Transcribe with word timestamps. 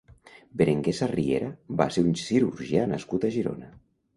Berenguer 0.61 0.93
Sarriera 0.99 1.51
va 1.81 1.87
ser 1.97 2.05
un 2.07 2.17
cirurgià 2.23 2.87
nascut 2.95 3.29
a 3.29 3.33
Girona. 3.37 3.71